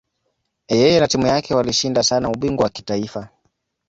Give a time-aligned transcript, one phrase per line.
[0.69, 3.29] Yeye na timu yake walishinda sana ubingwa wa kitaifa.